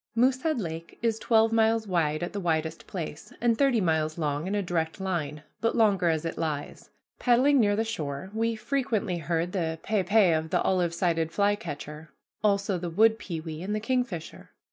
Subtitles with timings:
[0.15, 4.55] Moosehead Lake is twelve miles wide at the widest place, and thirty miles long in
[4.55, 6.89] a direct line, but longer as it lies.
[7.19, 12.09] Paddling near the shore, we frequently heard the pe pe of the olive sided flycatcher,
[12.43, 14.49] also the wood pewee and the kingfisher.